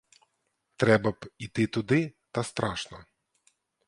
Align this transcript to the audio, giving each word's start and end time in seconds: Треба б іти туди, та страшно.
Треба 0.75 1.11
б 1.11 1.29
іти 1.37 1.67
туди, 1.67 2.13
та 2.31 2.43
страшно. 2.43 3.05